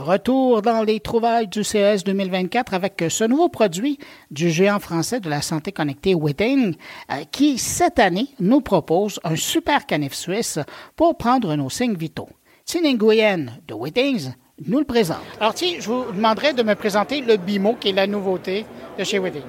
[0.00, 3.98] Retour dans les trouvailles du CES 2024 avec ce nouveau produit
[4.30, 6.74] du géant français de la santé connectée Witting,
[7.12, 10.58] euh, qui cette année nous propose un super canif suisse
[10.96, 12.28] pour prendre nos signes vitaux.
[12.64, 14.32] Tine Nguyen de Wittings
[14.66, 15.18] nous le présente.
[15.40, 18.66] Alors tiens, je vous demanderai de me présenter le BIMO qui est la nouveauté
[18.98, 19.42] de chez Witting.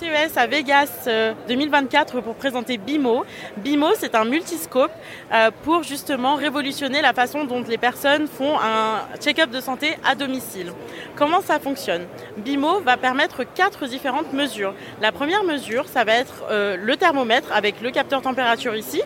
[0.00, 1.08] CES à Vegas
[1.46, 3.24] 2024 euh, pour présenter BIMO.
[3.58, 4.90] BIMO, c'est un multiscope
[5.32, 10.14] euh, pour justement révolutionner la façon dont les personnes font un check-up de santé à
[10.14, 10.72] domicile.
[11.16, 12.06] Comment ça fonctionne?
[12.38, 14.72] BIMO va permettre quatre différentes mesures.
[15.02, 19.02] La première mesure, ça va être euh, le thermomètre avec le capteur température ici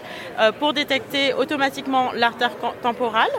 [0.59, 2.53] pour détecter automatiquement l'artère
[2.83, 3.31] temporale.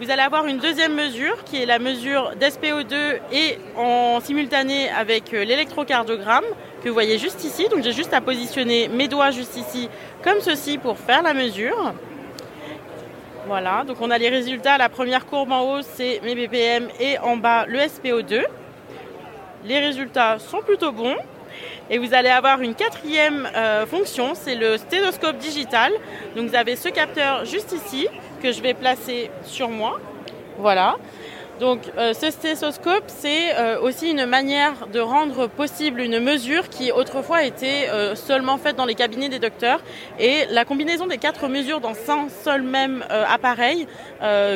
[0.00, 5.30] Vous allez avoir une deuxième mesure qui est la mesure d'SPO2 et en simultané avec
[5.30, 6.44] l'électrocardiogramme
[6.82, 7.68] que vous voyez juste ici.
[7.68, 9.88] Donc j'ai juste à positionner mes doigts juste ici
[10.24, 11.94] comme ceci pour faire la mesure.
[13.46, 14.78] Voilà, donc on a les résultats.
[14.78, 18.42] La première courbe en haut, c'est mes BPM et en bas, le SPO2.
[19.64, 21.16] Les résultats sont plutôt bons.
[21.88, 25.92] Et vous allez avoir une quatrième euh, fonction, c'est le stéthoscope digital.
[26.34, 28.08] Donc vous avez ce capteur juste ici
[28.44, 29.98] que je vais placer sur moi.
[30.58, 30.96] Voilà.
[31.60, 36.90] Donc euh, ce stéthoscope, c'est euh, aussi une manière de rendre possible une mesure qui
[36.90, 39.80] autrefois était euh, seulement faite dans les cabinets des docteurs.
[40.18, 43.86] Et la combinaison des quatre mesures dans un seul même appareil,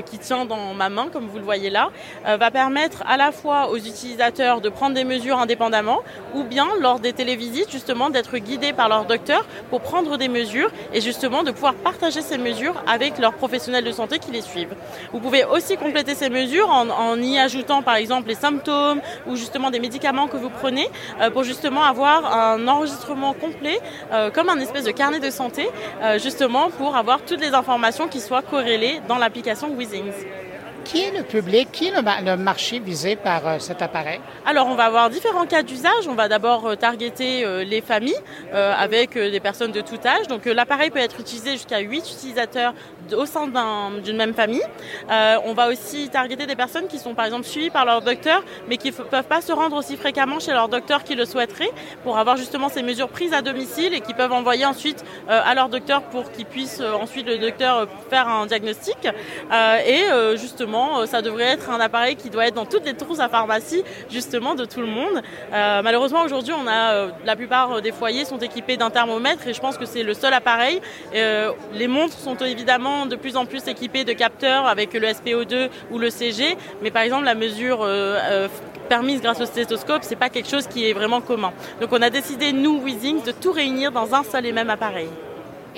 [0.06, 1.90] qui tient dans ma main, comme vous le voyez là,
[2.24, 6.00] va permettre à la fois aux utilisateurs de prendre des mesures indépendamment,
[6.34, 10.70] ou bien lors des télévisites, justement, d'être guidés par leur docteur pour prendre des mesures
[10.94, 14.74] et justement de pouvoir partager ces mesures avec leurs professionnels de santé qui les suivent.
[15.12, 19.36] Vous pouvez aussi compléter ces mesures en en, y ajoutant par exemple les symptômes ou
[19.36, 20.88] justement des médicaments que vous prenez
[21.20, 23.80] euh, pour justement avoir un enregistrement complet
[24.12, 25.68] euh, comme un espèce de carnet de santé
[26.02, 30.12] euh, justement pour avoir toutes les informations qui soient corrélées dans l'application Withings.
[30.88, 34.20] Qui est le public, qui est le, marché visé par euh, cet appareil?
[34.46, 36.08] Alors, on va avoir différents cas d'usage.
[36.08, 38.16] On va d'abord euh, targeter euh, les familles
[38.54, 40.28] avec des personnes de tout âge.
[40.28, 42.72] Donc, l'appareil peut être utilisé jusqu'à 8 utilisateurs
[43.14, 43.46] au sein
[44.02, 44.62] d'une même famille.
[45.44, 48.78] on va aussi targeter des personnes qui sont, par exemple, suivies par leur docteur, mais
[48.78, 51.70] qui ne peuvent pas se rendre aussi fréquemment chez leur docteur qui le souhaiterait
[52.04, 55.68] pour avoir justement ces mesures prises à domicile et qui peuvent envoyer ensuite à leur
[55.68, 58.96] docteur pour qu'il puisse ensuite le docteur faire un diagnostic.
[59.86, 60.04] et
[60.36, 63.28] justement, euh, ça devrait être un appareil qui doit être dans toutes les trousses à
[63.28, 65.22] pharmacie, justement, de tout le monde.
[65.52, 69.54] Euh, malheureusement, aujourd'hui, on a euh, la plupart des foyers sont équipés d'un thermomètre et
[69.54, 70.80] je pense que c'est le seul appareil.
[71.12, 75.98] les montres sont évidemment de plus en plus équipées de capteurs avec le SPO2 ou
[75.98, 77.86] le CG, mais par exemple, la mesure
[78.88, 81.52] permise grâce au stéthoscope, c'est pas quelque chose qui est vraiment commun.
[81.80, 85.08] Donc on a décidé, nous, Weezing, de tout réunir dans un seul et même appareil.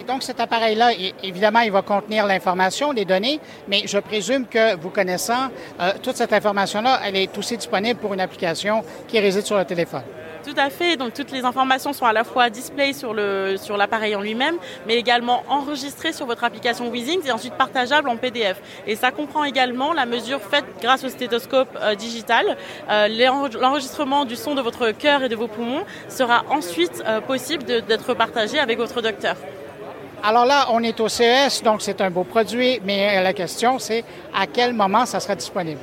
[0.01, 3.39] Et donc, cet appareil-là, évidemment, il va contenir l'information, les données,
[3.69, 8.15] mais je présume que vous connaissant, euh, toute cette information-là, elle est aussi disponible pour
[8.15, 10.03] une application qui réside sur le téléphone.
[10.43, 10.97] Tout à fait.
[10.97, 14.57] Donc toutes les informations sont à la fois display sur l'appareil en lui-même,
[14.87, 18.57] mais également enregistrées sur votre application Weezings et ensuite partageables en PDF.
[18.87, 22.57] Et ça comprend également la mesure faite grâce au stéthoscope euh, digital.
[22.89, 23.09] Euh,
[23.61, 28.59] l'enregistrement du son de votre cœur et de vos poumons sera ensuite possible d'être partagé
[28.59, 29.37] avec votre docteur.
[30.23, 34.05] Alors là, on est au CES, donc c'est un beau produit, mais la question, c'est
[34.35, 35.81] à quel moment ça sera disponible?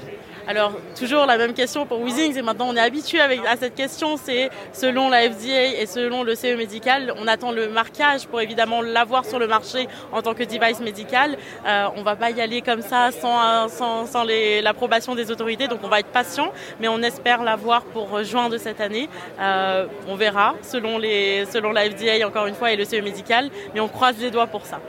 [0.50, 3.76] Alors, toujours la même question pour Weezing, et maintenant on est habitué avec, à cette
[3.76, 8.40] question, c'est selon la FDA et selon le CE médical, on attend le marquage pour
[8.40, 11.36] évidemment l'avoir sur le marché en tant que device médical.
[11.66, 15.80] Euh, on va pas y aller comme ça sans, sans, sans l'approbation des autorités, donc
[15.84, 19.10] on va être patient, mais on espère l'avoir pour juin de cette année.
[19.42, 23.50] Euh, on verra selon, les, selon la FDA encore une fois et le CE médical,
[23.74, 24.80] mais on croise les doigts pour ça.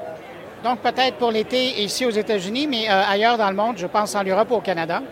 [0.62, 4.14] Donc peut-être pour l'été ici aux États-Unis, mais euh, ailleurs dans le monde, je pense
[4.14, 5.02] en Europe ou au Canada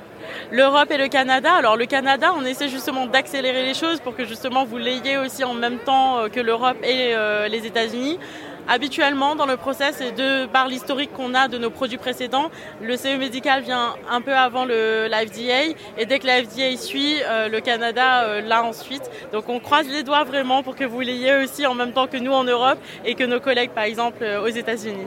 [0.51, 1.53] l'Europe et le Canada.
[1.55, 5.45] Alors le Canada, on essaie justement d'accélérer les choses pour que justement vous l'ayez aussi
[5.45, 8.19] en même temps euh, que l'Europe et euh, les États-Unis.
[8.69, 12.51] Habituellement, dans le process et de par l'historique qu'on a de nos produits précédents,
[12.83, 17.19] le CE médical vient un peu avant le, FDA et dès que la FDA suit,
[17.23, 19.09] euh, le Canada l'a ensuite.
[19.33, 22.17] Donc on croise les doigts vraiment pour que vous l'ayez aussi en même temps que
[22.17, 25.07] nous en Europe et que nos collègues par exemple aux États-Unis.